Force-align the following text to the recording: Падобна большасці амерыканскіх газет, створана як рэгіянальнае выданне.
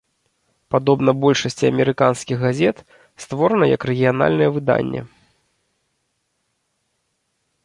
Падобна 0.75 1.13
большасці 1.25 1.63
амерыканскіх 1.71 2.37
газет, 2.45 2.77
створана 3.27 3.65
як 3.75 3.81
рэгіянальнае 3.91 4.51
выданне. 4.57 5.07